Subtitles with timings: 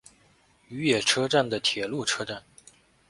[0.67, 2.41] 与野车站的铁路车站。